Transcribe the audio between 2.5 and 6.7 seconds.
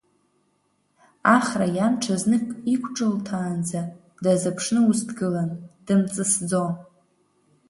иқәҿылҭаанӡа дазыԥшны ус дгылан, дымҵысӡо.